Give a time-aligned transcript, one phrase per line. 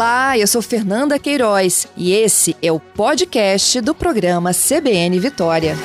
[0.00, 5.76] Olá, eu sou Fernanda Queiroz e esse é o podcast do programa CBN Vitória.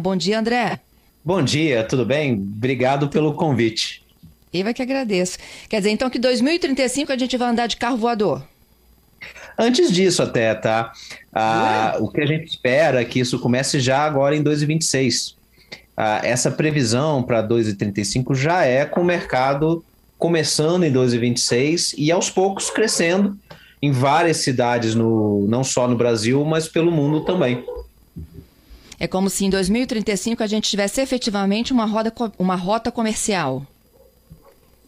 [0.00, 0.80] Bom dia, André.
[1.24, 2.32] Bom dia, tudo bem?
[2.32, 4.04] Obrigado pelo convite.
[4.52, 5.38] Eu é que agradeço.
[5.68, 8.42] Quer dizer, então que 2035 a gente vai andar de carro voador?
[9.56, 10.92] Antes disso até, tá?
[11.32, 15.35] Ah, o que a gente espera é que isso comece já agora em 2026
[15.96, 19.84] ah, essa previsão para 2,35 já é com o mercado
[20.18, 23.38] começando em 2,26 e aos poucos crescendo
[23.80, 27.64] em várias cidades, no, não só no Brasil, mas pelo mundo também.
[28.98, 33.66] É como se em 2035 a gente tivesse efetivamente uma, roda, uma rota comercial.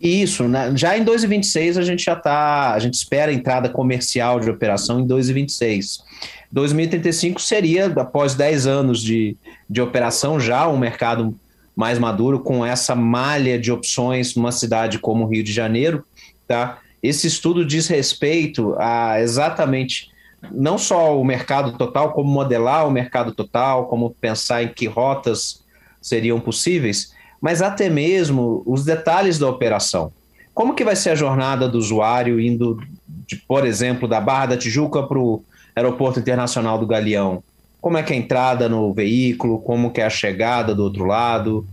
[0.00, 0.72] Isso, né?
[0.76, 5.00] já em 2026 a gente já está, a gente espera a entrada comercial de operação
[5.00, 6.04] em 2026.
[6.52, 9.36] 2035 seria, após 10 anos de,
[9.68, 11.34] de operação, já um mercado
[11.74, 16.04] mais maduro, com essa malha de opções numa cidade como o Rio de Janeiro.
[16.46, 16.78] Tá?
[17.02, 20.10] Esse estudo diz respeito a exatamente
[20.52, 25.64] não só o mercado total, como modelar o mercado total, como pensar em que rotas
[26.00, 30.12] seriam possíveis, mas até mesmo os detalhes da operação.
[30.54, 32.82] Como que vai ser a jornada do usuário indo,
[33.26, 35.42] de, por exemplo, da Barra da Tijuca para o
[35.74, 37.42] Aeroporto Internacional do Galeão?
[37.80, 39.60] Como é que é a entrada no veículo?
[39.60, 41.64] Como que é a chegada do outro lado?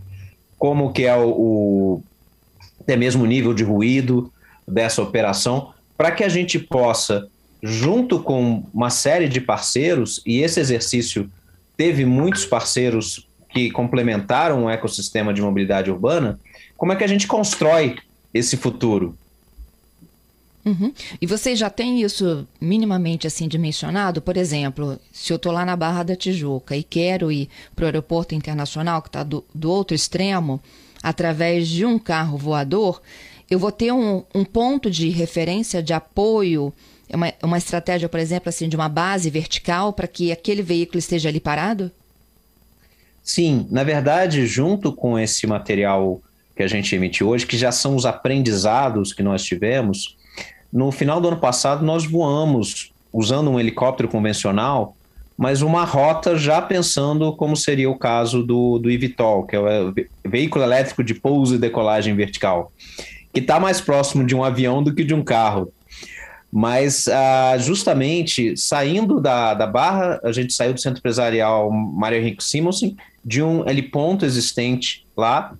[0.56, 2.02] Como que é o, o
[2.80, 4.32] até mesmo o nível de ruído
[4.66, 5.72] dessa operação?
[5.98, 7.26] Para que a gente possa,
[7.60, 11.28] junto com uma série de parceiros, e esse exercício
[11.76, 13.26] teve muitos parceiros
[13.56, 16.38] que complementaram o ecossistema de mobilidade urbana,
[16.76, 17.96] como é que a gente constrói
[18.34, 19.16] esse futuro?
[20.62, 20.92] Uhum.
[21.22, 24.20] E vocês já têm isso minimamente assim dimensionado?
[24.20, 27.86] Por exemplo, se eu estou lá na Barra da Tijuca e quero ir para o
[27.86, 30.60] aeroporto internacional, que está do, do, outro extremo,
[31.02, 33.00] através de um carro voador,
[33.48, 36.74] eu vou ter um, um ponto de referência, de apoio,
[37.08, 41.30] uma, uma estratégia, por exemplo, assim, de uma base vertical para que aquele veículo esteja
[41.30, 41.90] ali parado?
[43.26, 46.22] Sim, na verdade, junto com esse material
[46.54, 50.16] que a gente emite hoje, que já são os aprendizados que nós tivemos,
[50.72, 54.96] no final do ano passado nós voamos usando um helicóptero convencional,
[55.36, 59.92] mas uma rota já pensando como seria o caso do, do eVTOL, que é o
[60.24, 62.72] veículo elétrico de pouso e decolagem vertical,
[63.34, 65.72] que está mais próximo de um avião do que de um carro.
[66.52, 72.42] Mas ah, justamente saindo da, da Barra, a gente saiu do Centro Empresarial Mário Henrique
[72.42, 75.52] Simonsen, de um heliponto existente lá,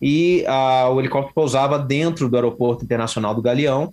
[0.00, 3.92] e ah, o helicóptero pousava dentro do Aeroporto Internacional do Galeão,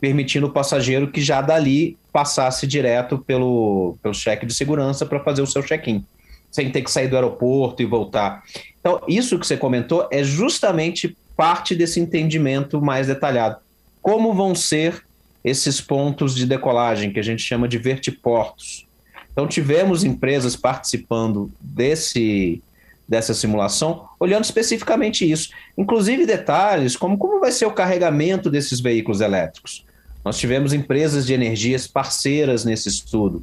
[0.00, 5.42] permitindo o passageiro que já dali passasse direto pelo, pelo cheque de segurança para fazer
[5.42, 6.04] o seu check-in,
[6.50, 8.42] sem ter que sair do aeroporto e voltar.
[8.80, 13.56] Então, isso que você comentou é justamente parte desse entendimento mais detalhado.
[14.00, 15.04] Como vão ser
[15.44, 18.86] esses pontos de decolagem, que a gente chama de vertiportos.
[19.32, 22.62] Então, tivemos empresas participando desse,
[23.08, 25.50] dessa simulação, olhando especificamente isso.
[25.76, 29.84] Inclusive detalhes como como vai ser o carregamento desses veículos elétricos.
[30.24, 33.42] Nós tivemos empresas de energias parceiras nesse estudo,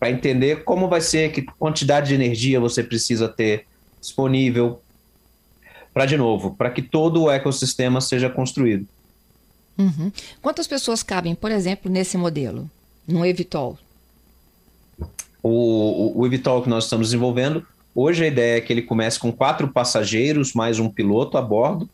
[0.00, 3.66] para entender como vai ser, que quantidade de energia você precisa ter
[4.00, 4.80] disponível,
[5.92, 8.86] para, de novo, para que todo o ecossistema seja construído.
[9.78, 10.10] Uhum.
[10.40, 12.70] Quantas pessoas cabem, por exemplo, nesse modelo,
[13.06, 13.78] no Evitol?
[15.42, 19.18] O, o, o Evitol que nós estamos desenvolvendo, hoje a ideia é que ele comece
[19.18, 21.88] com quatro passageiros mais um piloto a bordo,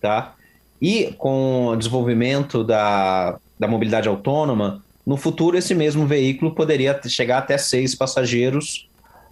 [0.00, 0.34] tá?
[0.80, 7.38] E com o desenvolvimento da, da mobilidade autônoma, no futuro esse mesmo veículo poderia chegar
[7.38, 8.88] até seis passageiros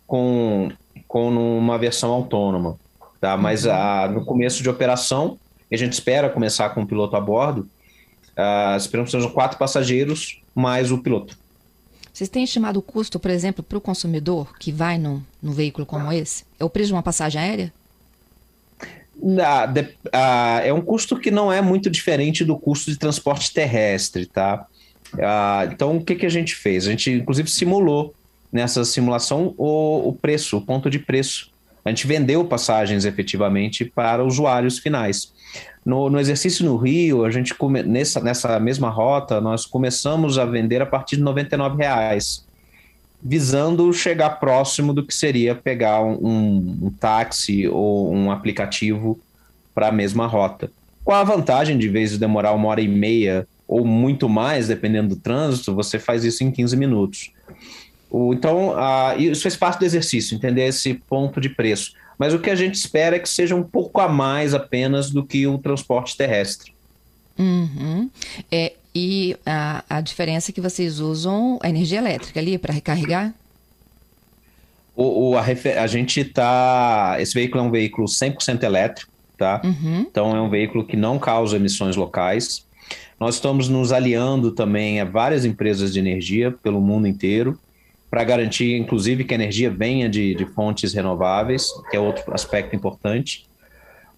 [0.06, 0.70] com,
[1.06, 2.76] com uma versão autônoma,
[3.20, 3.36] tá?
[3.36, 3.72] Mas uhum.
[3.72, 5.38] a, no começo de operação,
[5.70, 7.68] a gente espera começar com o piloto a bordo,
[8.36, 11.38] Uh, esperamos que sejam quatro passageiros mais o piloto.
[12.12, 15.86] Vocês têm estimado o custo, por exemplo, para o consumidor que vai num, num veículo
[15.86, 16.44] como esse?
[16.58, 17.72] É o preço de uma passagem aérea?
[19.42, 23.52] Ah, de, ah, é um custo que não é muito diferente do custo de transporte
[23.52, 24.66] terrestre, tá?
[25.18, 26.86] Ah, então, o que, que a gente fez?
[26.86, 28.14] A gente, inclusive, simulou
[28.52, 31.50] nessa simulação o, o preço, o ponto de preço.
[31.84, 35.32] A gente vendeu passagens efetivamente para usuários finais.
[35.84, 40.44] No, no exercício no Rio, a gente come, nessa, nessa mesma rota, nós começamos a
[40.44, 41.32] vender a partir de R$
[41.76, 42.44] reais,
[43.22, 49.18] visando chegar próximo do que seria pegar um, um táxi ou um aplicativo
[49.74, 50.70] para a mesma rota.
[51.04, 55.14] Com a vantagem de, vez de demorar uma hora e meia ou muito mais, dependendo
[55.14, 57.30] do trânsito, você faz isso em 15 minutos.
[58.10, 58.74] O, então,
[59.16, 61.92] isso faz parte do exercício, entender esse ponto de preço.
[62.20, 65.24] Mas o que a gente espera é que seja um pouco a mais apenas do
[65.24, 66.70] que o transporte terrestre.
[67.38, 68.10] Uhum.
[68.52, 73.32] É, e a, a diferença é que vocês usam a energia elétrica ali para recarregar?
[74.94, 75.42] O, o a,
[75.82, 77.16] a, gente está.
[77.18, 79.62] Esse veículo é um veículo 100% elétrico, tá?
[79.64, 80.00] Uhum.
[80.00, 82.66] Então é um veículo que não causa emissões locais.
[83.18, 87.58] Nós estamos nos aliando também a várias empresas de energia pelo mundo inteiro
[88.10, 92.74] para garantir, inclusive, que a energia venha de, de, fontes renováveis, que é outro aspecto
[92.74, 93.46] importante.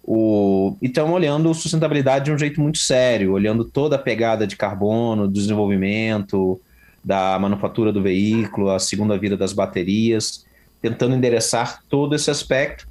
[0.03, 4.55] O, e estamos olhando sustentabilidade de um jeito muito sério, olhando toda a pegada de
[4.55, 6.59] carbono, do desenvolvimento,
[7.03, 10.45] da manufatura do veículo, a segunda vida das baterias,
[10.81, 12.87] tentando endereçar todo esse aspecto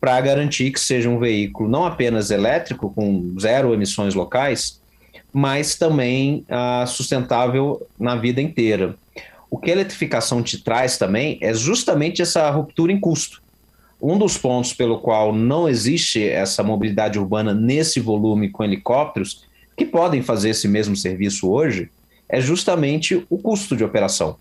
[0.00, 4.80] para garantir que seja um veículo não apenas elétrico, com zero emissões locais,
[5.32, 8.94] mas também uh, sustentável na vida inteira.
[9.50, 13.42] O que a eletrificação te traz também é justamente essa ruptura em custo.
[14.00, 19.44] Um dos pontos pelo qual não existe essa mobilidade urbana nesse volume com helicópteros,
[19.76, 21.90] que podem fazer esse mesmo serviço hoje,
[22.28, 24.36] é justamente o custo de operação.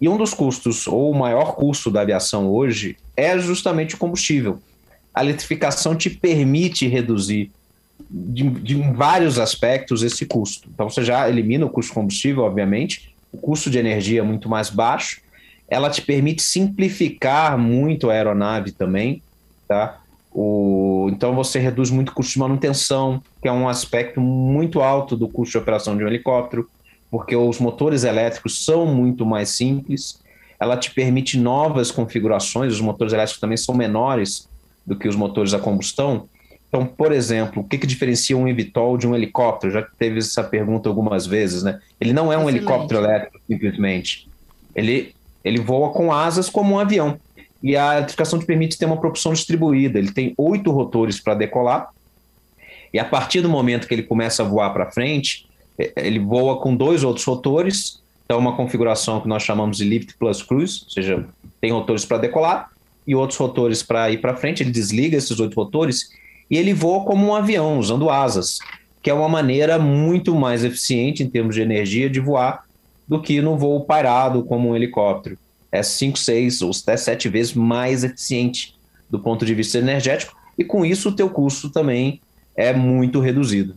[0.00, 4.60] E um dos custos, ou o maior custo da aviação hoje, é justamente o combustível.
[5.12, 7.50] A eletrificação te permite reduzir
[8.08, 10.68] de, de vários aspectos esse custo.
[10.72, 14.70] Então você já elimina o custo combustível, obviamente, o custo de energia é muito mais
[14.70, 15.20] baixo,
[15.68, 19.22] ela te permite simplificar muito a aeronave também,
[19.66, 20.00] tá?
[20.32, 25.16] O, então você reduz muito o custo de manutenção, que é um aspecto muito alto
[25.16, 26.68] do custo de operação de um helicóptero,
[27.10, 30.20] porque os motores elétricos são muito mais simples.
[30.60, 34.48] Ela te permite novas configurações, os motores elétricos também são menores
[34.86, 36.28] do que os motores a combustão.
[36.68, 39.72] Então, por exemplo, o que, que diferencia um eVTOL de um helicóptero?
[39.72, 41.80] Já teve essa pergunta algumas vezes, né?
[41.98, 42.56] Ele não é um Excelente.
[42.58, 44.28] helicóptero elétrico, simplesmente.
[44.74, 47.18] Ele, ele voa com asas como um avião.
[47.62, 49.98] E a eletrificação te permite ter uma propulsão distribuída.
[49.98, 51.88] Ele tem oito rotores para decolar.
[52.92, 55.48] E a partir do momento que ele começa a voar para frente,
[55.78, 58.02] é, ele voa com dois outros rotores.
[58.26, 61.26] Então, uma configuração que nós chamamos de lift plus cruise, ou seja,
[61.62, 62.70] tem rotores para decolar
[63.06, 64.62] e outros rotores para ir para frente.
[64.62, 66.10] Ele desliga esses oito rotores
[66.50, 68.58] e ele voa como um avião, usando asas,
[69.02, 72.64] que é uma maneira muito mais eficiente em termos de energia de voar
[73.06, 75.38] do que no voo parado como um helicóptero.
[75.70, 78.74] É 5, 6 ou até 7 vezes mais eficiente
[79.08, 82.20] do ponto de vista energético e com isso o teu custo também
[82.56, 83.76] é muito reduzido.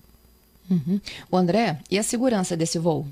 [0.69, 0.99] Uhum.
[1.29, 3.05] O André, e a segurança desse voo?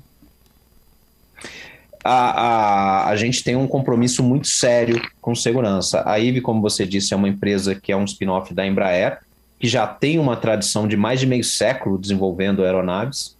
[2.02, 6.02] A, a, a gente tem um compromisso muito sério com segurança.
[6.06, 9.18] A IVE, como você disse, é uma empresa que é um spin-off da Embraer,
[9.60, 13.36] que já tem uma tradição de mais de meio século desenvolvendo aeronaves,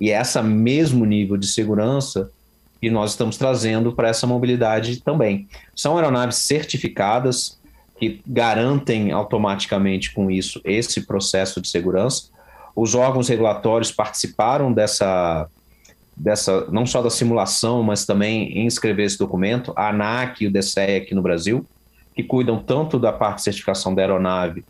[0.00, 2.28] e é esse mesmo nível de segurança
[2.80, 5.46] que nós estamos trazendo para essa mobilidade também.
[5.76, 7.60] São aeronaves certificadas
[7.96, 12.24] que garantem automaticamente com isso esse processo de segurança.
[12.74, 15.48] Os órgãos regulatórios participaram dessa,
[16.16, 20.50] dessa não só da simulação, mas também em escrever esse documento, a ANAC e o
[20.50, 21.64] DCE aqui no Brasil,
[22.16, 24.64] que cuidam tanto da parte de certificação da aeronave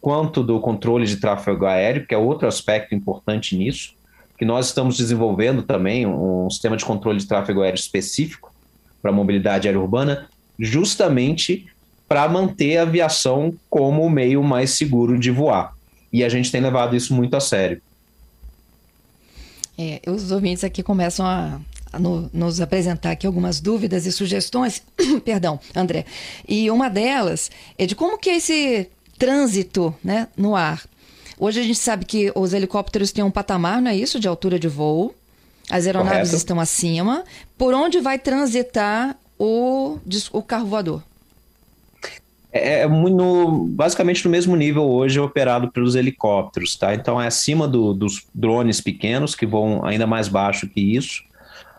[0.00, 3.94] quanto do controle de tráfego aéreo, que é outro aspecto importante nisso,
[4.38, 8.52] que nós estamos desenvolvendo também um sistema de controle de tráfego aéreo específico
[9.02, 10.28] para mobilidade aérea urbana,
[10.58, 11.66] justamente
[12.08, 15.74] para manter a aviação como o meio mais seguro de voar.
[16.12, 17.82] E a gente tem levado isso muito a sério.
[19.76, 21.60] É, os ouvintes aqui começam a,
[21.92, 24.82] a no, nos apresentar aqui algumas dúvidas e sugestões,
[25.24, 26.06] perdão, André.
[26.48, 30.82] E uma delas é de como que esse trânsito né, no ar.
[31.38, 34.18] Hoje a gente sabe que os helicópteros têm um patamar, não é isso?
[34.18, 35.14] De altura de voo.
[35.70, 36.36] As aeronaves Correto.
[36.36, 37.24] estão acima.
[37.56, 39.98] Por onde vai transitar o,
[40.32, 41.02] o carro voador?
[42.50, 46.94] É, é no, basicamente no mesmo nível hoje operado pelos helicópteros, tá?
[46.94, 51.27] Então é acima do, dos drones pequenos que vão ainda mais baixo que isso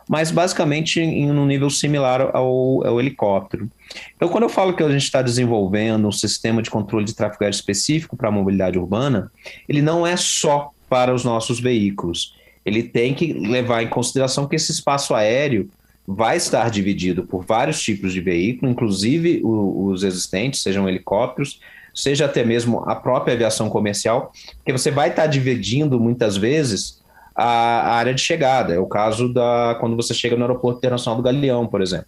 [0.09, 3.69] mas basicamente em um nível similar ao, ao helicóptero.
[4.15, 7.43] Então, quando eu falo que a gente está desenvolvendo um sistema de controle de tráfego
[7.43, 9.31] aéreo específico para a mobilidade urbana,
[9.67, 12.35] ele não é só para os nossos veículos.
[12.65, 15.69] Ele tem que levar em consideração que esse espaço aéreo
[16.07, 21.59] vai estar dividido por vários tipos de veículo, inclusive os existentes, sejam helicópteros,
[21.93, 24.33] seja até mesmo a própria aviação comercial,
[24.65, 26.99] que você vai estar dividindo muitas vezes
[27.39, 28.73] a, área de chegada.
[28.73, 32.07] É o caso da quando você chega no Aeroporto Internacional do Galeão, por exemplo.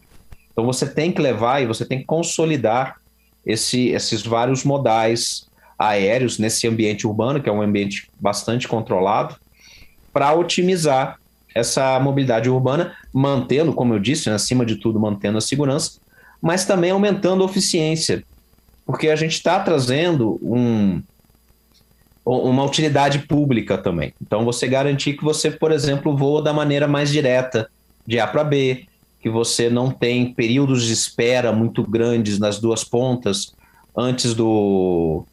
[0.51, 2.97] Então você tem que levar e você tem que consolidar
[3.45, 5.47] esse, esses vários modais
[5.79, 9.35] aéreos nesse ambiente urbano, que é um ambiente bastante controlado,
[10.11, 11.17] para otimizar
[11.55, 15.99] essa mobilidade urbana, mantendo, como eu disse, né, acima de tudo, mantendo a segurança,
[16.41, 18.23] mas também aumentando a eficiência.
[18.85, 21.01] porque a gente está trazendo um,
[22.25, 24.13] uma utilidade pública também.
[24.21, 27.69] Então, você garantir que você, por exemplo, voa da maneira mais direta,
[28.05, 28.85] de A para B,
[29.19, 33.53] que você não tem períodos de espera muito grandes nas duas pontas
[33.95, 35.25] antes do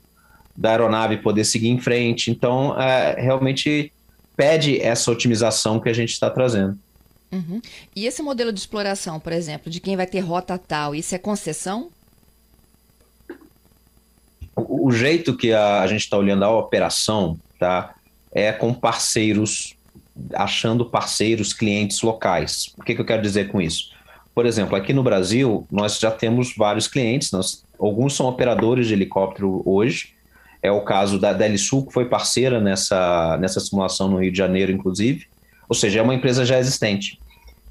[0.57, 2.33] da aeronave poder seguir em frente.
[2.33, 3.93] Então, é, realmente
[4.37, 6.77] pede essa otimização que a gente está trazendo.
[7.31, 7.61] Uhum.
[7.95, 11.19] E esse modelo de exploração, por exemplo, de quem vai ter rota tal, isso é
[11.19, 11.91] concessão?
[14.67, 17.95] O, jeito que a, a gente está olhando a operação tá,
[18.33, 19.77] é com parceiros,
[20.35, 22.73] achando parceiros, clientes locais.
[22.77, 23.91] O que, que eu quero dizer com isso?
[24.35, 28.95] Por exemplo, aqui no Brasil, nós já temos vários clientes, nós, alguns são operadores de
[28.95, 30.15] helicóptero hoje.
[30.63, 34.73] É o caso da Delisul, que foi parceira nessa, nessa simulação no Rio de Janeiro,
[34.73, 35.27] inclusive.
[35.69, 37.19] Ou seja, é uma empresa já existente.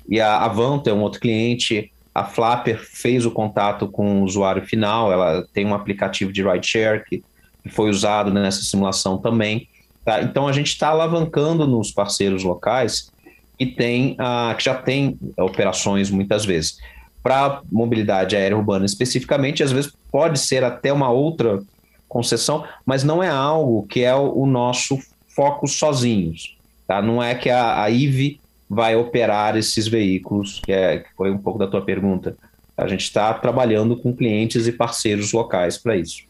[0.07, 4.65] E a Avanto é um outro cliente, a Flapper fez o contato com o usuário
[4.65, 7.23] final, ela tem um aplicativo de rideshare que,
[7.69, 9.67] foi usado nessa simulação também.
[10.03, 10.23] Tá?
[10.23, 13.11] Então a gente está alavancando nos parceiros locais
[13.55, 16.79] que, tem, uh, que já tem operações muitas vezes.
[17.21, 21.61] Para mobilidade aérea urbana especificamente, às vezes pode ser até uma outra
[22.07, 24.97] concessão, mas não é algo que é o, o nosso
[25.27, 26.57] foco sozinhos.
[26.87, 26.99] Tá?
[26.99, 31.37] Não é que a, a IVE vai operar esses veículos, que, é, que foi um
[31.37, 32.37] pouco da tua pergunta.
[32.75, 36.23] A gente está trabalhando com clientes e parceiros locais para isso.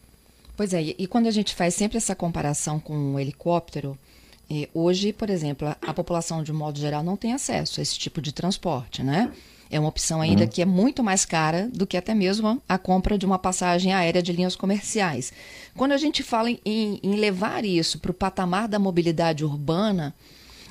[0.56, 3.96] Pois é, e quando a gente faz sempre essa comparação com um helicóptero,
[4.74, 7.98] hoje, por exemplo, a, a, população de um modo geral não tem acesso a esse
[7.98, 9.30] tipo de transporte, né?
[9.70, 10.48] É uma opção ainda uhum.
[10.48, 14.22] que é muito mais cara do que até mesmo a compra de uma passagem aérea
[14.22, 15.32] de linhas comerciais.
[15.76, 20.14] Quando a gente fala em, em levar isso para o patamar da mobilidade urbana,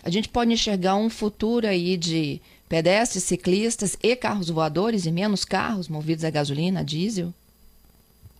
[0.07, 5.43] a gente pode enxergar um futuro aí de pedestres, ciclistas e carros voadores e menos
[5.43, 7.33] carros movidos a gasolina, a diesel?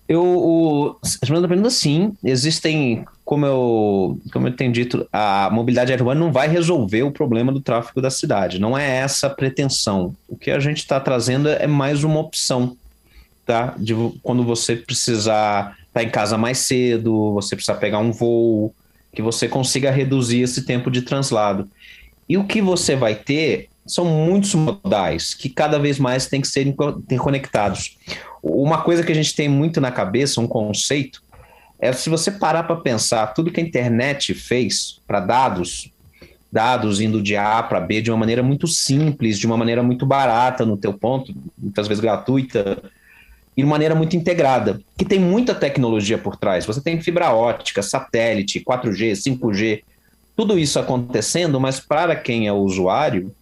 [0.08, 2.14] Eu, o, respondendo a pergunta, sim.
[2.24, 7.52] Existem, como eu, como eu tenho dito, a mobilidade urbana não vai resolver o problema
[7.52, 8.60] do tráfego da cidade.
[8.60, 10.16] Não é essa a pretensão.
[10.26, 12.78] O que a gente está trazendo é mais uma opção,
[13.46, 13.76] tá?
[13.78, 13.94] De
[14.24, 18.74] quando você precisar estar tá em casa mais cedo, você precisar pegar um voo,
[19.14, 21.70] que você consiga reduzir esse tempo de translado.
[22.28, 26.48] E o que você vai ter são muitos modais que cada vez mais têm que
[26.48, 27.98] ser interconectados.
[28.44, 31.24] Uma coisa que a gente tem muito na cabeça, um conceito,
[31.80, 35.92] é se você parar para pensar tudo que a internet fez para dados,
[36.52, 40.06] dados indo de A para B de uma maneira muito simples, de uma maneira muito
[40.06, 42.82] barata no teu ponto, muitas vezes gratuita,
[43.58, 46.66] de maneira muito integrada, que tem muita tecnologia por trás.
[46.66, 49.82] Você tem fibra ótica, satélite, 4G, 5G,
[50.36, 53.34] tudo isso acontecendo, mas para quem é usuário,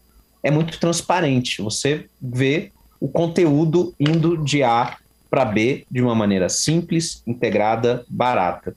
[0.41, 1.61] é muito transparente.
[1.61, 4.95] Você vê o conteúdo indo de A
[5.29, 8.73] para B de uma maneira simples, integrada, barata.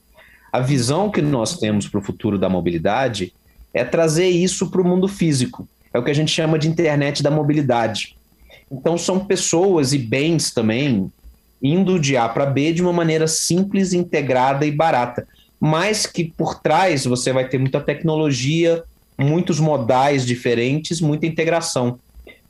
[0.52, 3.32] A visão que nós temos para o futuro da mobilidade
[3.72, 5.68] é trazer isso para o mundo físico.
[5.94, 8.16] É o que a gente chama de internet da mobilidade.
[8.70, 11.12] Então, são pessoas e bens também
[11.62, 15.26] indo de A para B de uma maneira simples, integrada e barata.
[15.60, 18.84] Mas que por trás você vai ter muita tecnologia,
[19.18, 21.98] muitos modais diferentes, muita integração.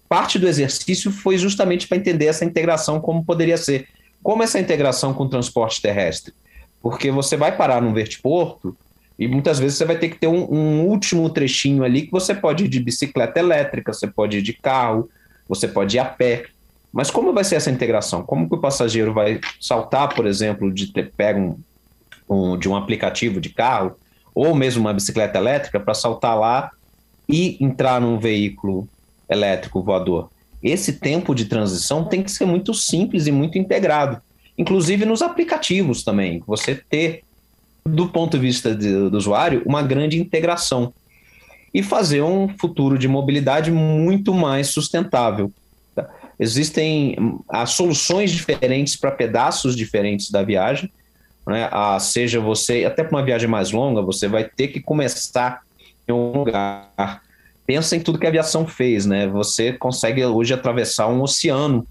[0.08, 3.88] Parte do exercício foi justamente para entender essa integração como poderia ser.
[4.22, 6.34] Como essa integração com o transporte terrestre?
[6.82, 8.76] Porque você vai parar num vertiporto
[9.18, 12.34] e muitas vezes você vai ter que ter um, um último trechinho ali que você
[12.34, 15.08] pode ir de bicicleta elétrica, você pode ir de carro,
[15.48, 16.44] você pode ir a pé.
[16.92, 18.22] Mas como vai ser essa integração?
[18.22, 21.40] Como que o passageiro vai saltar, por exemplo, de ter pego
[22.28, 23.94] um, um, de um aplicativo de carro
[24.34, 26.70] ou mesmo uma bicicleta elétrica para saltar lá
[27.28, 28.88] e entrar num veículo
[29.28, 30.30] elétrico voador?
[30.62, 34.20] Esse tempo de transição tem que ser muito simples e muito integrado,
[34.56, 36.42] inclusive nos aplicativos também.
[36.46, 37.22] Você ter,
[37.84, 40.92] do ponto de vista de, do usuário, uma grande integração
[41.72, 45.52] e fazer um futuro de mobilidade muito mais sustentável.
[46.38, 47.16] Existem
[47.48, 50.90] as soluções diferentes para pedaços diferentes da viagem.
[51.46, 51.68] Né?
[51.72, 55.62] Ah, seja você, até para uma viagem mais longa, você vai ter que começar
[56.06, 57.22] em um lugar.
[57.66, 59.26] Pensa em tudo que a aviação fez, né?
[59.26, 61.86] Você consegue hoje atravessar um oceano,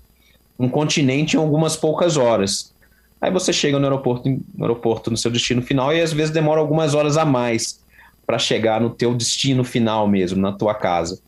[0.57, 2.73] um continente em algumas poucas horas.
[3.19, 6.59] Aí você chega no aeroporto, no aeroporto no seu destino final e às vezes demora
[6.59, 7.79] algumas horas a mais
[8.25, 11.19] para chegar no teu destino final mesmo, na tua casa.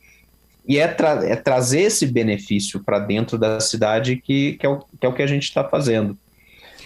[0.69, 4.77] E é, tra é trazer esse benefício para dentro da cidade que, que, é o,
[4.77, 6.15] que é o que a gente está fazendo.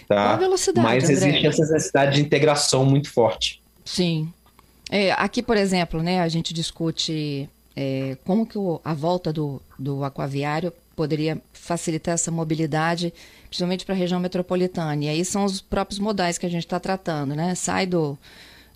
[0.08, 0.38] Tá?
[0.38, 1.14] velocidade, Mas André?
[1.16, 3.62] existe essa necessidade de integração muito forte.
[3.84, 4.32] Sim.
[4.90, 9.62] É, aqui, por exemplo, né, a gente discute é, como que o, a volta do,
[9.78, 13.14] do aquaviário poderia facilitar essa mobilidade,
[13.48, 15.04] principalmente para a região metropolitana.
[15.04, 17.54] E aí são os próprios modais que a gente está tratando, né?
[17.56, 18.18] Sai do,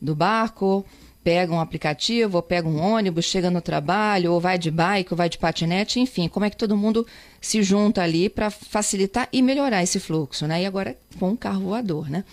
[0.02, 0.86] do barco,
[1.28, 5.18] pega um aplicativo, ou pega um ônibus, chega no trabalho, ou vai de bike, ou
[5.18, 7.06] vai de patinete, enfim, como é que todo mundo
[7.42, 10.62] se junta ali para facilitar e melhorar esse fluxo, né?
[10.62, 12.24] E agora com um carro voador, né?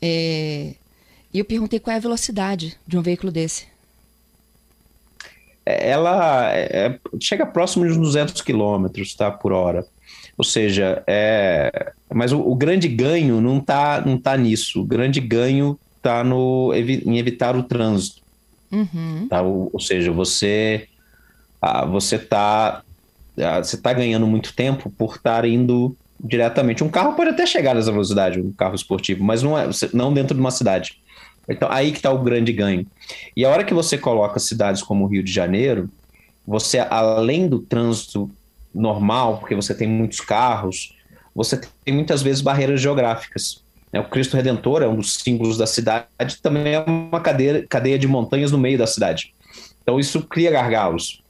[0.00, 0.74] É...
[1.34, 3.66] E eu perguntei qual é a velocidade de um veículo desse.
[5.66, 8.86] Ela é, chega próximo de uns 200 km
[9.18, 9.84] tá, por hora.
[10.38, 14.82] Ou seja, é, mas o, o grande ganho não está não tá nisso.
[14.82, 18.22] O grande ganho está em evitar o trânsito.
[18.72, 19.26] Uhum.
[19.28, 19.42] Tá?
[19.42, 20.88] Ou, ou, seja, você
[21.60, 22.82] ah, você está
[23.38, 26.84] ah, você tá ganhando muito tempo por estar indo diretamente.
[26.84, 30.34] Um carro pode até chegar nessa velocidade, um carro esportivo, mas não, é, não dentro
[30.34, 30.98] de uma cidade.
[31.48, 32.86] Então, aí que está o grande ganho.
[33.36, 35.88] E a hora que você coloca cidades como o Rio de Janeiro,
[36.46, 38.30] você, além do trânsito
[38.74, 40.94] normal, porque você tem muitos carros,
[41.34, 43.62] você tem muitas vezes barreiras geográficas.
[43.92, 44.00] Né?
[44.00, 46.06] O Cristo Redentor é um dos símbolos da cidade,
[46.42, 49.34] também é uma cadeia, cadeia de montanhas no meio da cidade.
[49.82, 51.22] Então, isso cria gargalos.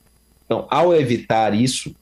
[0.45, 1.95] Então, ao evitar isso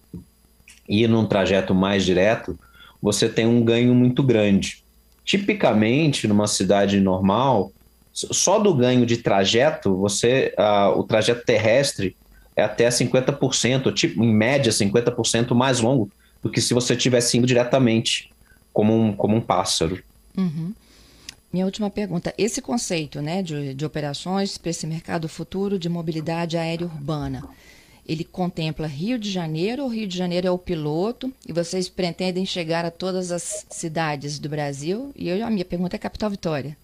[0.87, 2.57] e ir num trajeto mais direto,
[3.01, 4.83] você tem um ganho muito grande.
[5.23, 7.71] Tipicamente, numa cidade normal,
[8.11, 10.53] só do ganho de trajeto, você
[10.95, 12.17] o trajeto terrestre
[12.55, 16.09] é até 50%, tipo, em média 50% mais longo
[16.41, 18.31] do que se você estivesse indo diretamente
[18.73, 20.01] como um, como um pássaro.
[20.39, 20.74] Uhum.
[21.51, 26.58] Minha última pergunta: esse conceito né, de, de operações para esse mercado futuro de mobilidade
[26.58, 27.43] aérea urbana,
[28.08, 32.46] ele contempla Rio de Janeiro ou Rio de Janeiro é o piloto e vocês pretendem
[32.46, 35.12] chegar a todas as cidades do Brasil?
[35.15, 36.77] E eu, a minha pergunta é capital Vitória.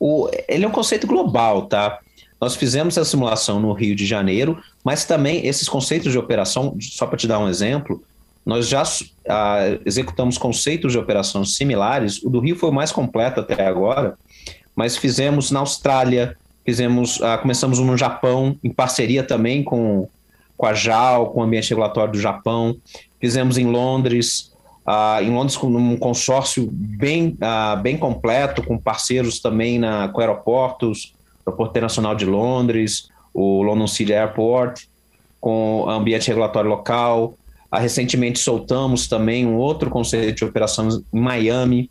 [0.00, 2.00] O, ele é um conceito global, tá?
[2.40, 7.04] Nós fizemos essa simulação no Rio de Janeiro, mas também esses conceitos de operação, só
[7.04, 8.02] para te dar um exemplo,
[8.48, 8.82] nós já
[9.28, 12.22] ah, executamos conceitos de operação similares.
[12.24, 14.16] O do Rio foi o mais completo até agora,
[14.74, 16.34] mas fizemos na Austrália,
[16.64, 20.08] fizemos, ah, começamos no Japão, em parceria também com,
[20.56, 22.74] com a JAL, com o Ambiente Regulatório do Japão,
[23.20, 24.50] fizemos em Londres,
[24.88, 27.36] Uh, em Londres com um consórcio bem,
[27.82, 31.12] bem completo, com parceiros também na, com aeroportos,
[31.44, 34.86] o Aeroporto Internacional de Londres, o London City Airport,
[35.38, 37.34] com ambiente regulatório local.
[37.72, 41.90] Uh, recentemente soltamos também um outro conceito de operações em Miami.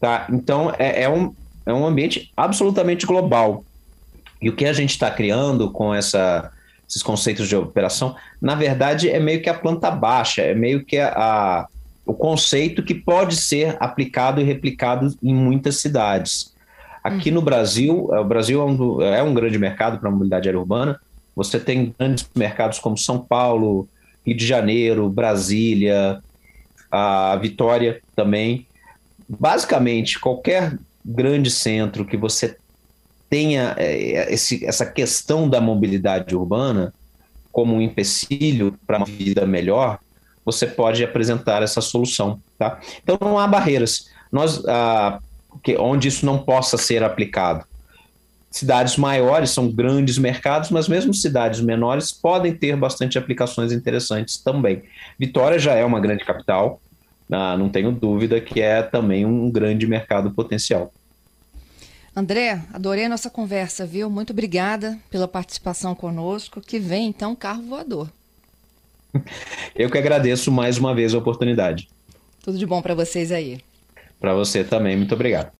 [0.00, 0.26] Tá?
[0.30, 1.34] Então, é, é, um,
[1.64, 3.64] é um ambiente absolutamente global.
[4.40, 6.52] E o que a gente está criando com essa,
[6.88, 10.98] esses conceitos de operação, na verdade, é meio que a planta baixa, é meio que
[10.98, 11.66] a,
[12.04, 16.52] o conceito que pode ser aplicado e replicado em muitas cidades.
[17.02, 20.48] Aqui no Brasil, é, o Brasil é um, é um grande mercado para a mobilidade
[20.48, 21.00] aérea urbana.
[21.36, 23.88] Você tem grandes mercados como São Paulo,
[24.24, 26.22] Rio de Janeiro, Brasília,
[26.90, 28.66] a Vitória também.
[29.28, 32.56] Basicamente, qualquer grande centro que você
[33.28, 36.92] tenha é, esse, essa questão da mobilidade urbana
[37.50, 39.98] como um empecilho para uma vida melhor,
[40.44, 42.40] você pode apresentar essa solução.
[42.58, 42.80] Tá?
[43.02, 44.10] Então não há barreiras.
[44.30, 45.20] Nós, ah,
[45.62, 47.64] que, onde isso não possa ser aplicado.
[48.54, 54.84] Cidades maiores são grandes mercados, mas mesmo cidades menores podem ter bastante aplicações interessantes também.
[55.18, 56.80] Vitória já é uma grande capital,
[57.28, 60.94] ah, não tenho dúvida que é também um grande mercado potencial.
[62.14, 64.08] André, adorei a nossa conversa, viu?
[64.08, 66.60] Muito obrigada pela participação conosco.
[66.60, 68.08] Que vem então carro voador.
[69.74, 71.88] Eu que agradeço mais uma vez a oportunidade.
[72.40, 73.58] Tudo de bom para vocês aí.
[74.20, 75.50] Para você também, muito obrigado.